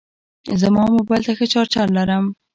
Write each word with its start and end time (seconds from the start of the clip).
زما 0.61 0.83
موبایل 0.97 1.21
ته 1.27 1.31
ښه 1.37 1.45
چارجر 1.53 1.87
لرم. 1.97 2.25